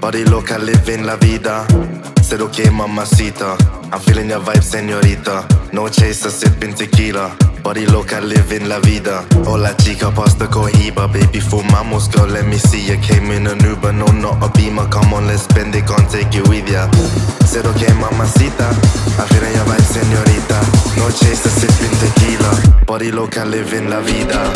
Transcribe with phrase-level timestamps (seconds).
[0.00, 1.66] Body local, live in la vida.
[2.22, 3.56] Said okay, mamacita.
[3.92, 5.46] I'm feeling your vibe, señorita.
[5.72, 7.36] No chaser, sipping tequila.
[7.62, 9.24] Body local, live in la vida.
[9.46, 11.06] Hola chica, pasta cohiba.
[11.06, 12.96] Baby, fumamos, girl, let me see you.
[12.98, 14.88] Came in an Uber, no, not a beamer.
[14.88, 16.90] Come on, let's spend it, can't take you with ya.
[17.44, 18.68] Said okay, mamacita.
[19.18, 20.60] I'm feeling your vibe, señorita.
[20.96, 22.84] No chaser, sipping tequila.
[22.86, 24.50] Body local, live in la vida.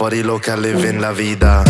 [0.00, 1.62] Body loca, living la vida.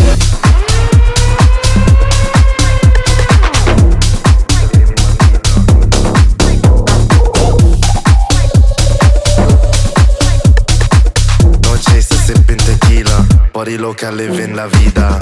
[11.61, 13.27] No chaser, sipping tequila.
[13.51, 15.19] Body loca, living la vida.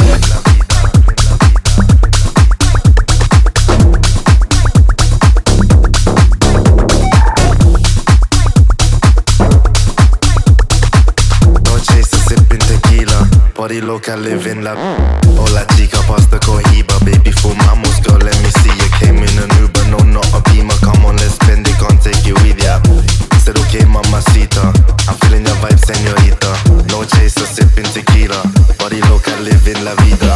[13.59, 14.73] Body loca, living la
[15.35, 19.49] Hola chica, pasta cohiba Baby, for fumamos, girl, let me see you Came in an
[19.59, 20.73] Uber, no, not a Beamer.
[20.79, 22.79] Come on, let's spend it, can't take you with ya.
[23.43, 24.71] Said okay, mamacita
[25.09, 26.47] I'm feeling your vibe, señorita
[26.87, 28.41] No chaser, sipping tequila.
[28.79, 30.28] Body loca, living la vida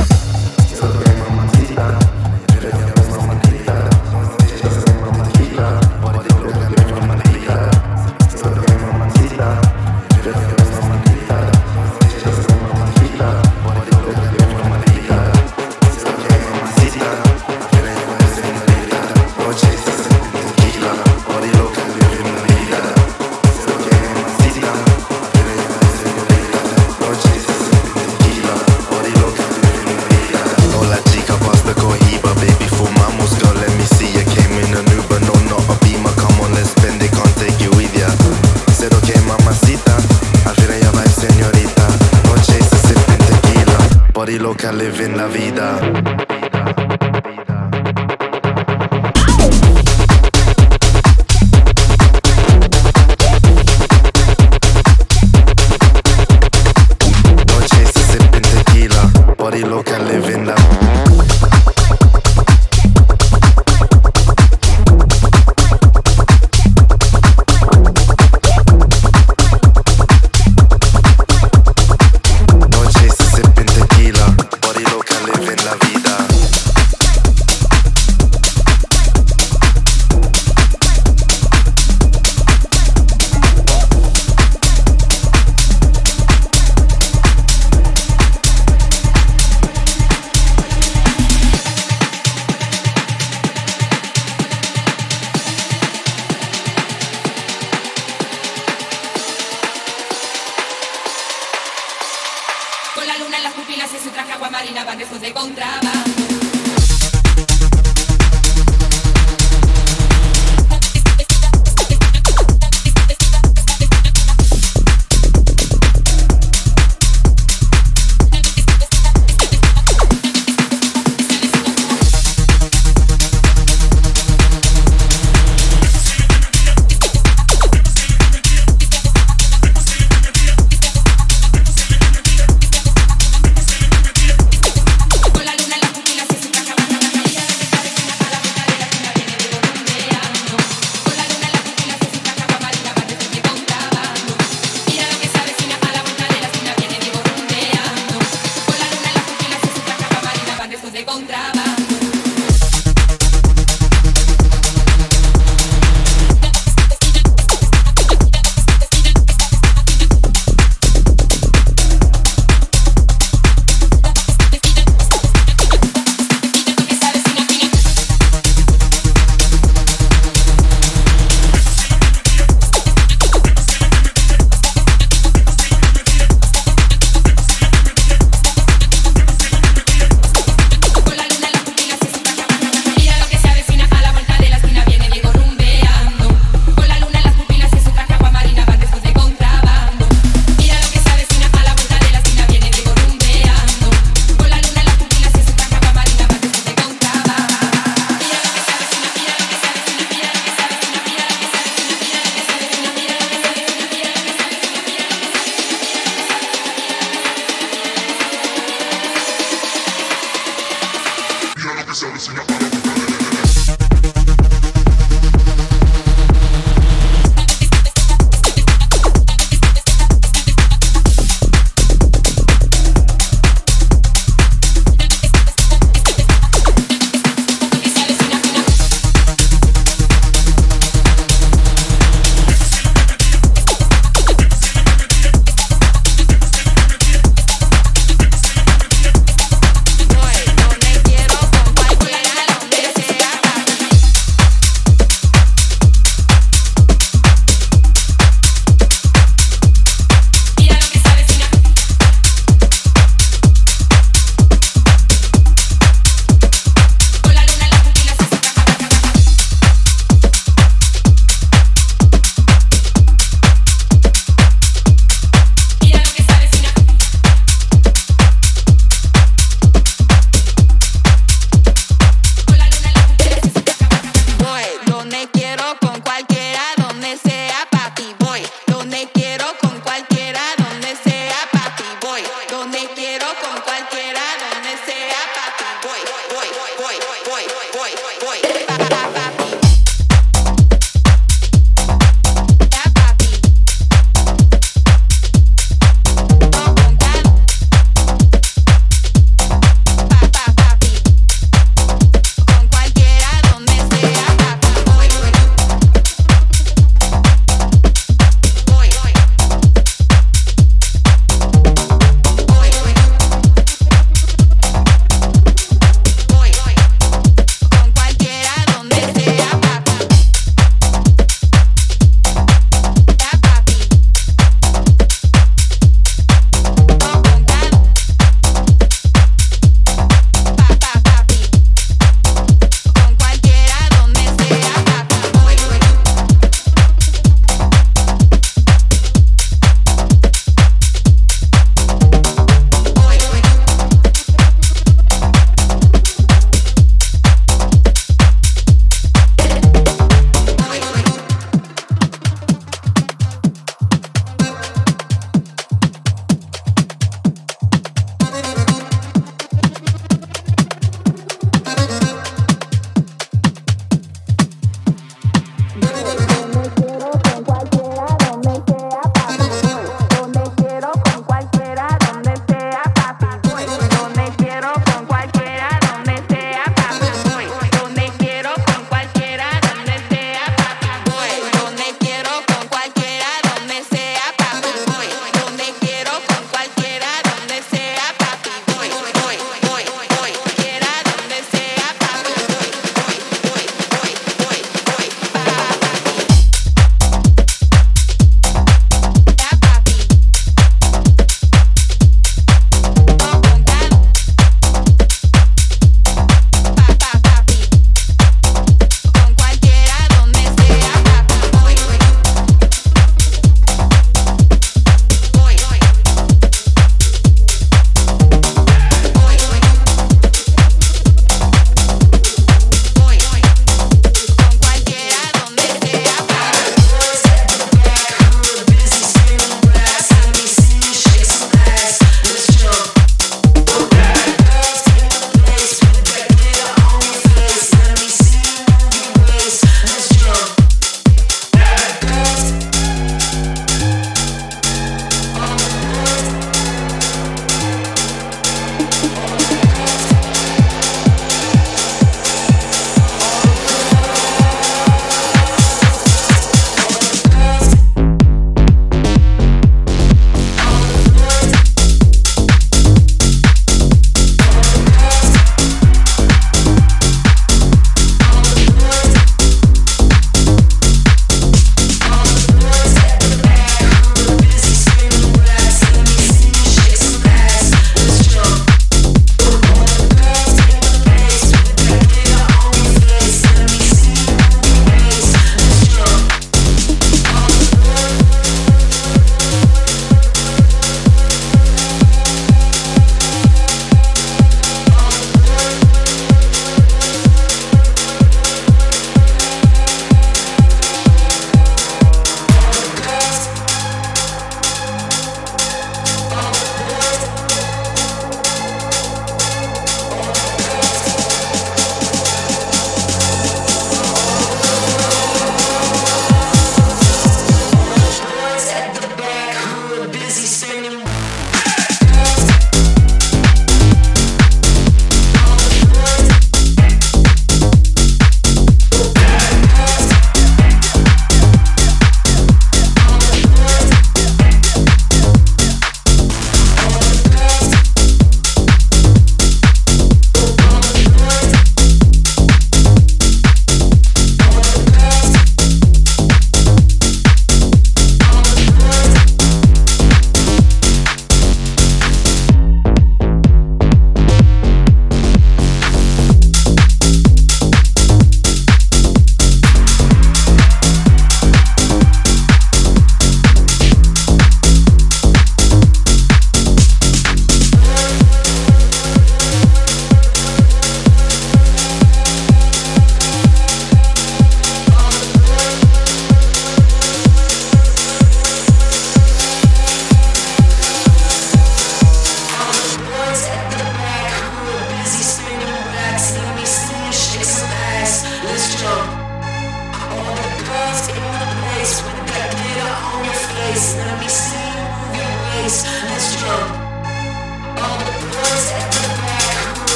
[105.34, 106.13] encontraba.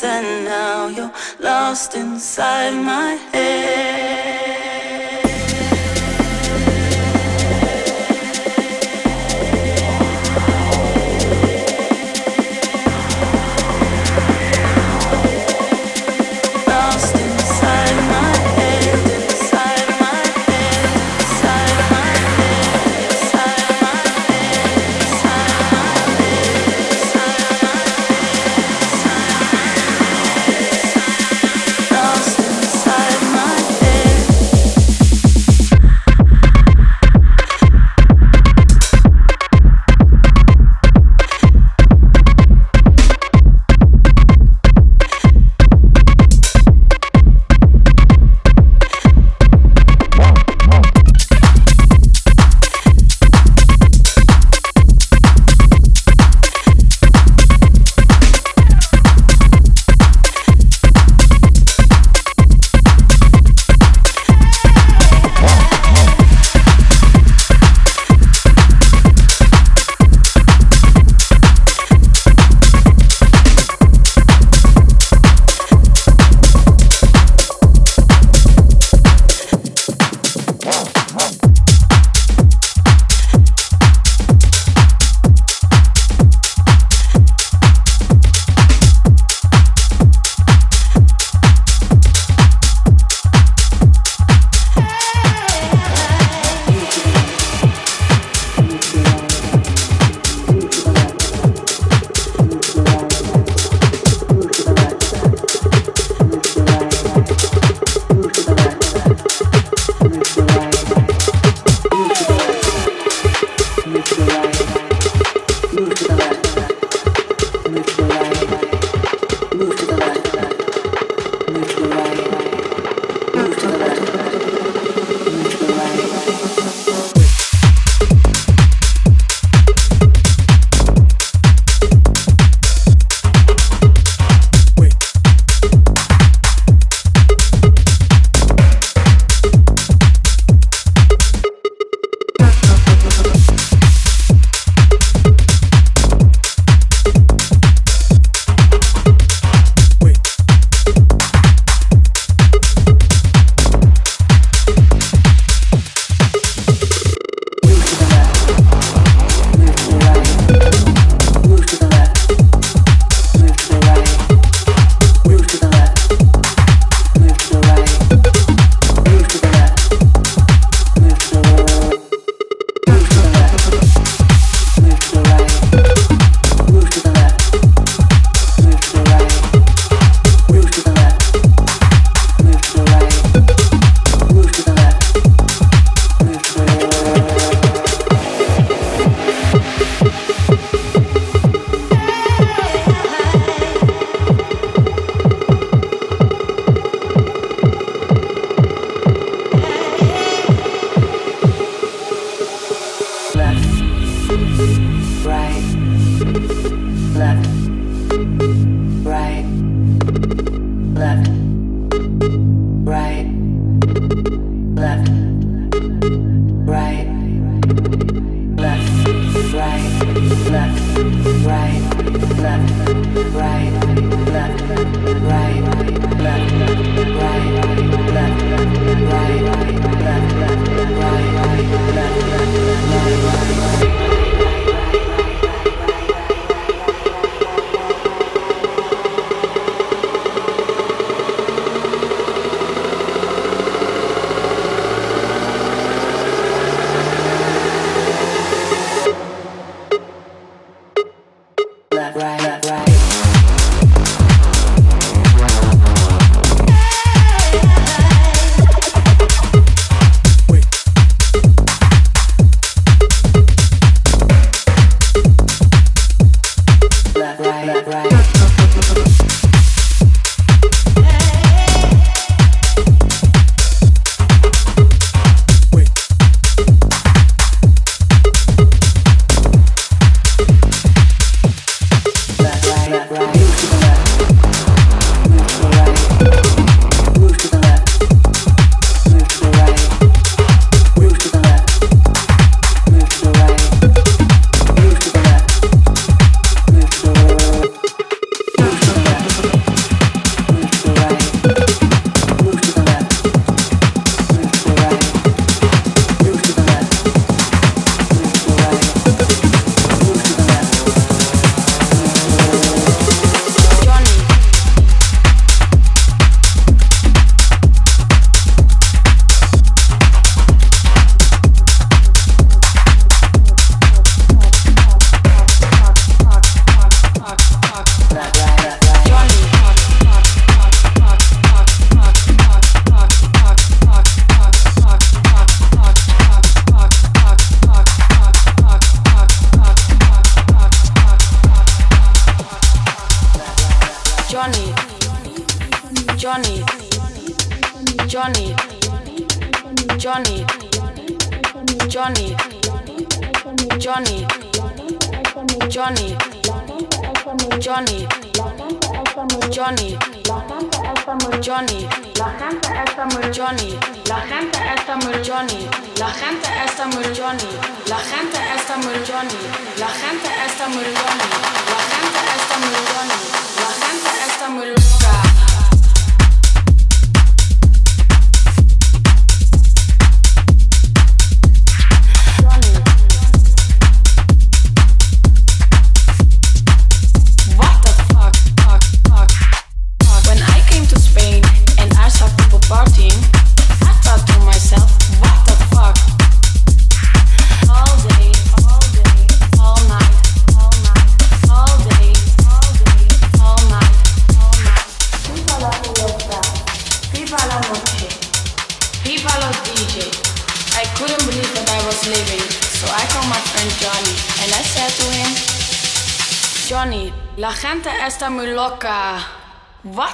[0.00, 3.41] And now you're lost inside my head.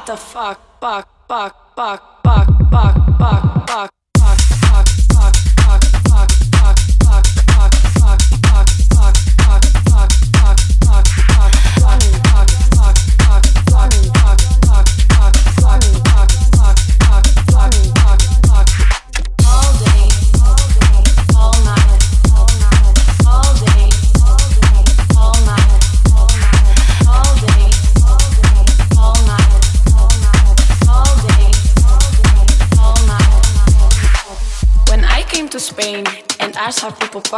[0.08, 0.57] the fuck?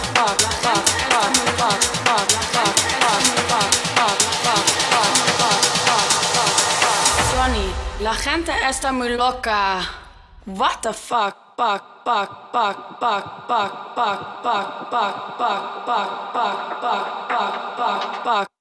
[7.34, 7.68] Johnny,
[8.02, 9.80] la gente está muy loca.
[10.46, 11.56] What the fuck?
[11.56, 18.61] Fuck, fuck, fuck, fuck, fuck, fuck, fuck, fuck, fuck, fuck, fuck, fuck, fuck, fuck, fuck.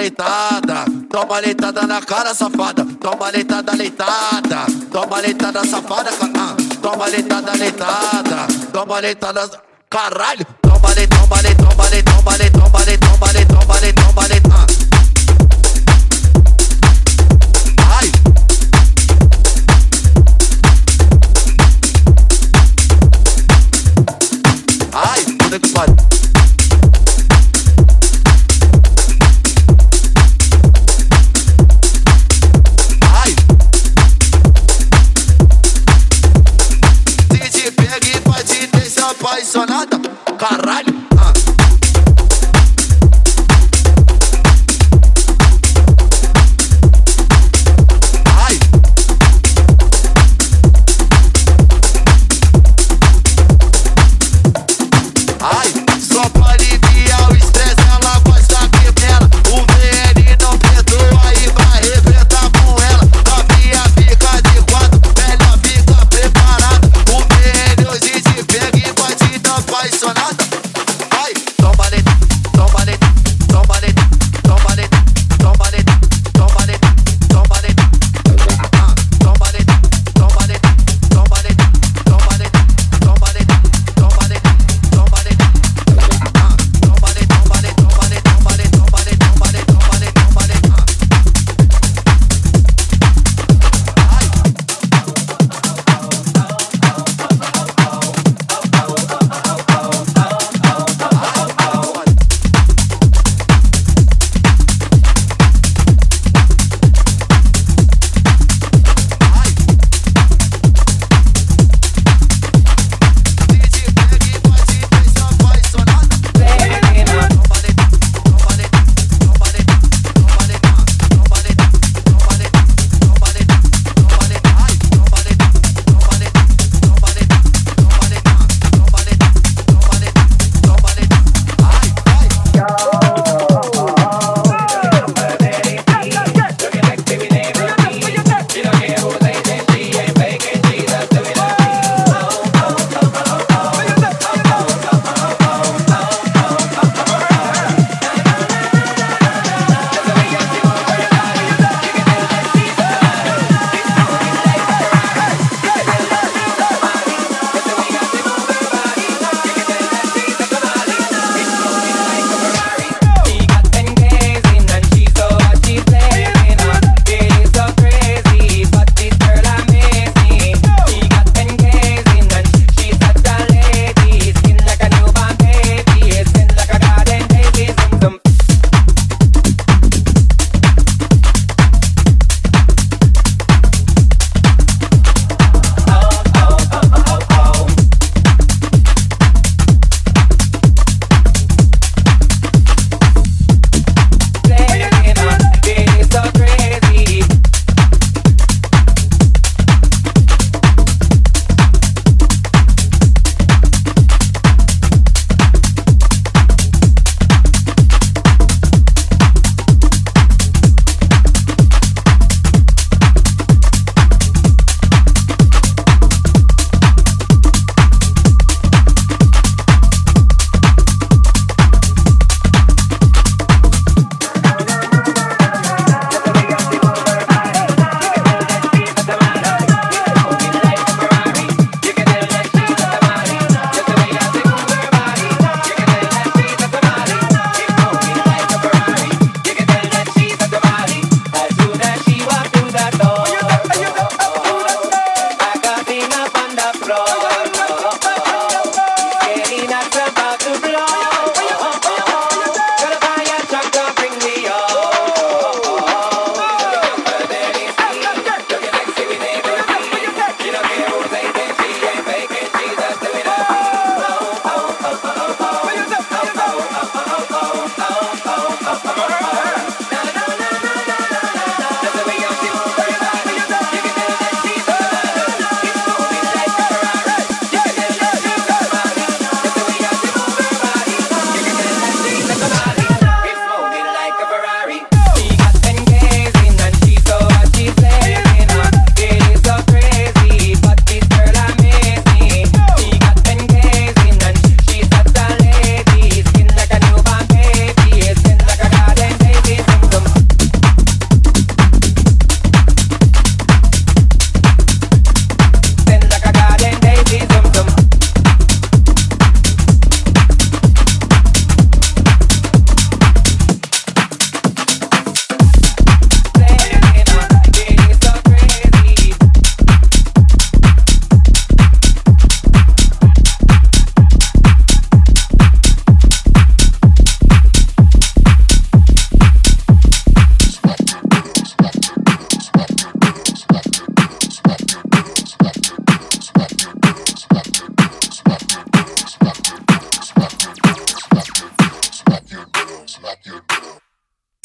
[0.00, 2.84] leitada, toma leitada na cara, safada.
[3.00, 9.50] Toma leitada leitada, toma leitada safada, ah, toma leitada leitada, toma leitada
[9.90, 10.46] caralho.
[10.62, 13.69] Toma leitada, toma leitada, toma leitada, toma leitada, toma leitada.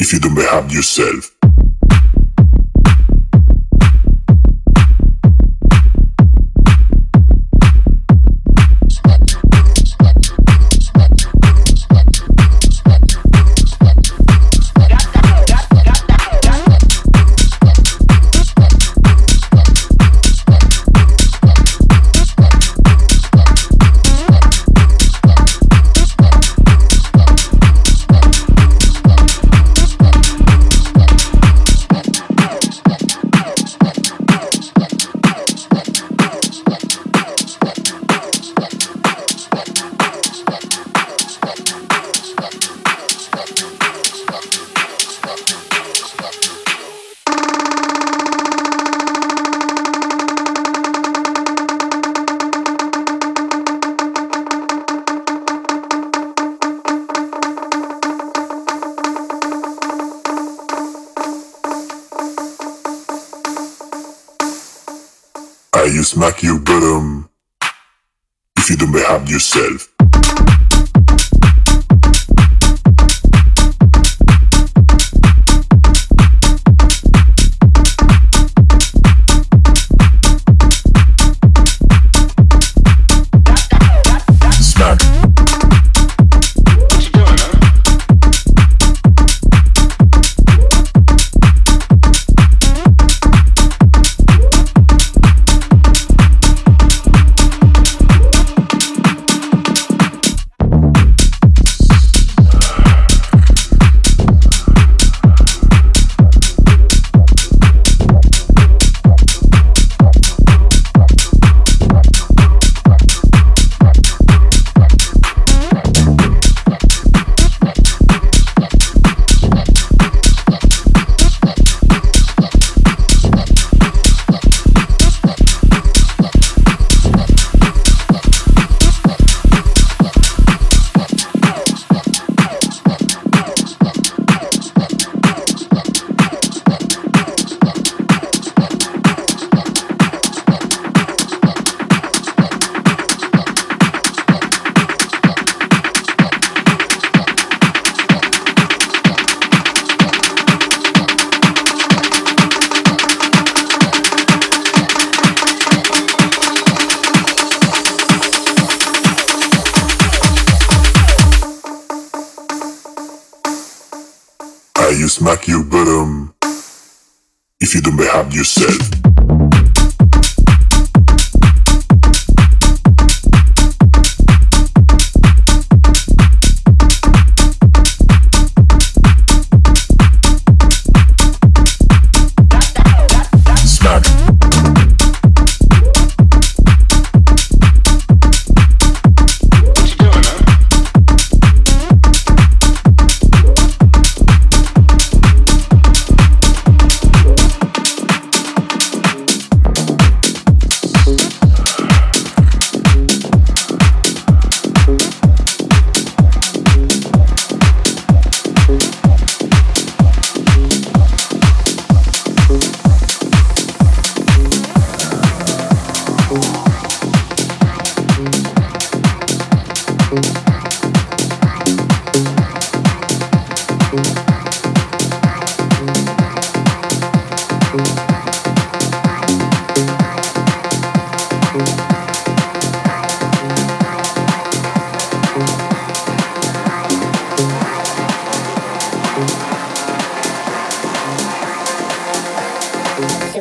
[0.06, 1.35] If you don't behave yourself.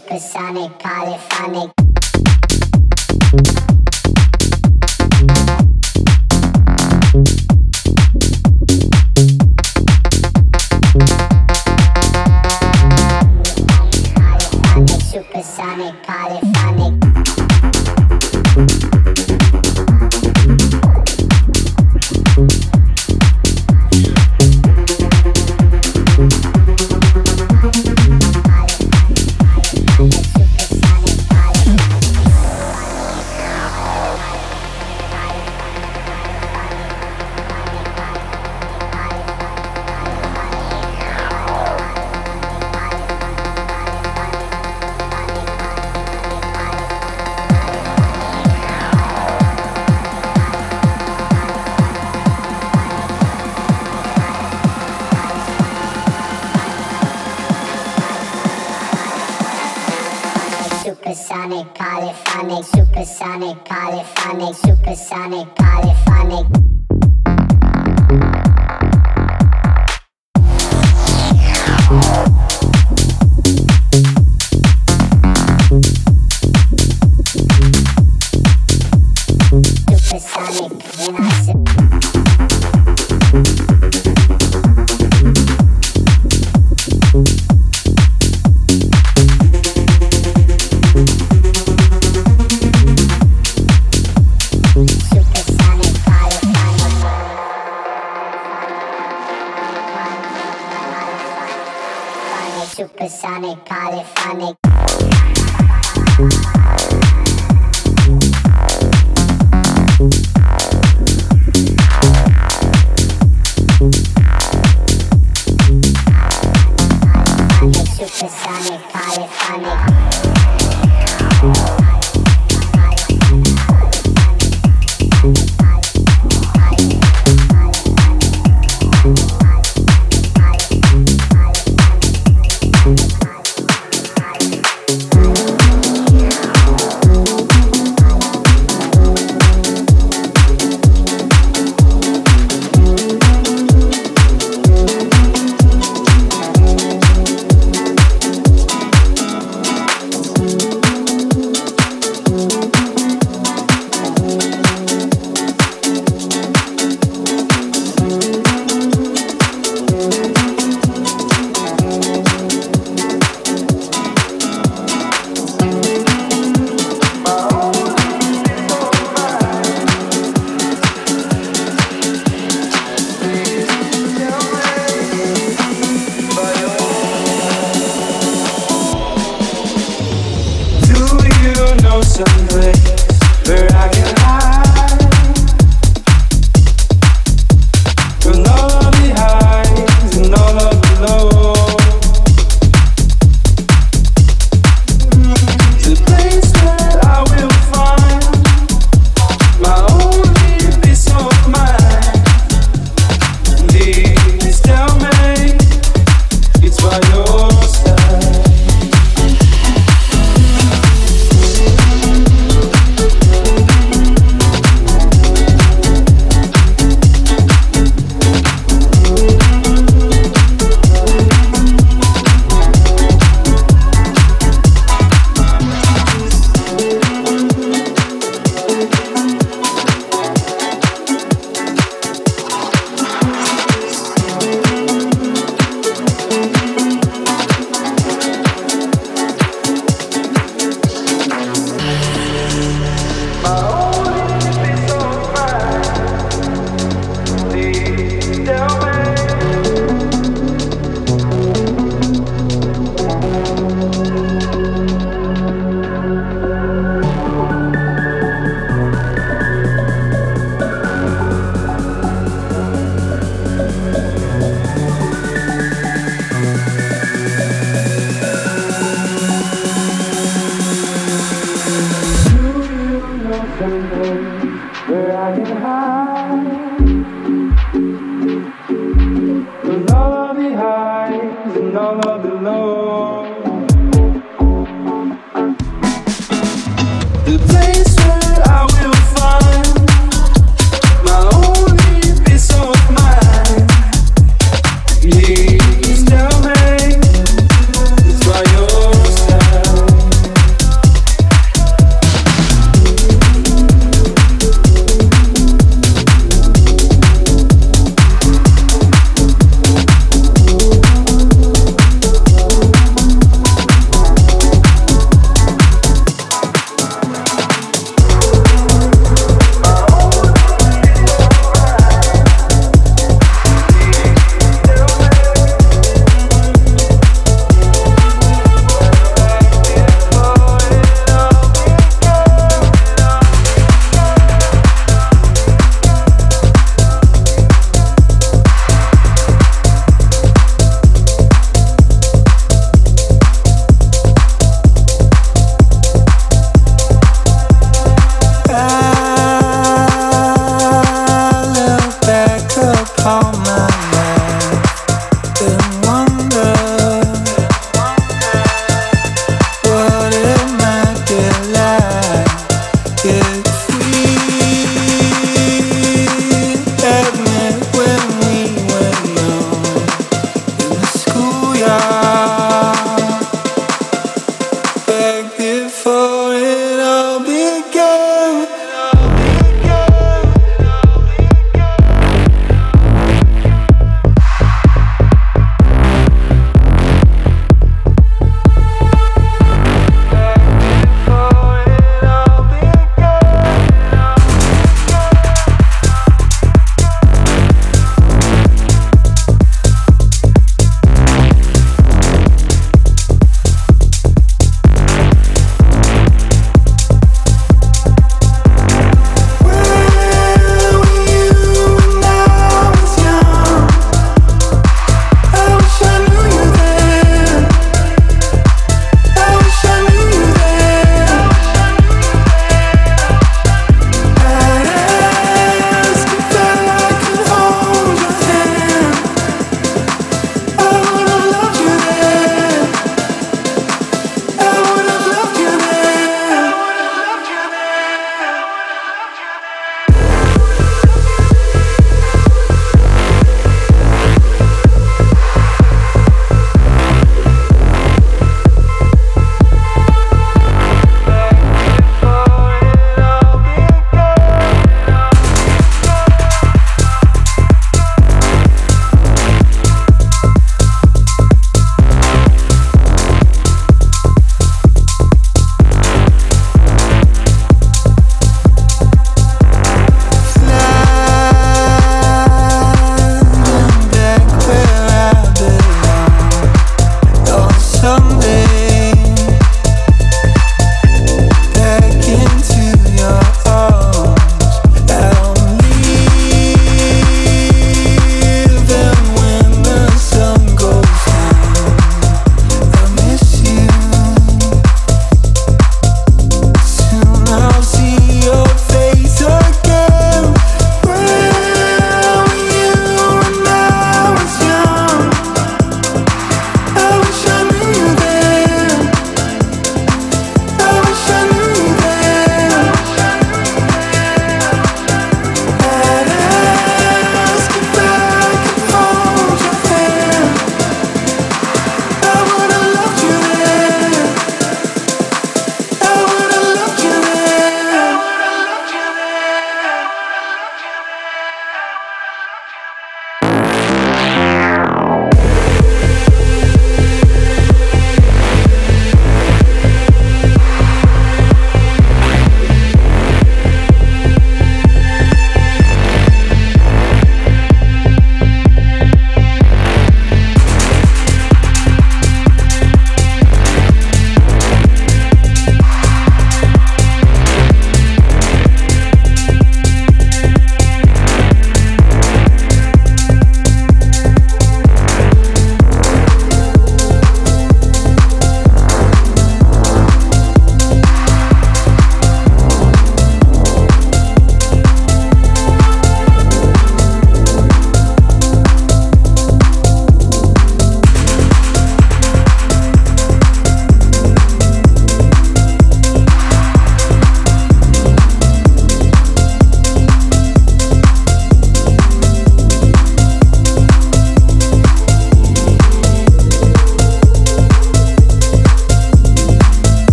[0.00, 1.79] super sonic, polyphonic.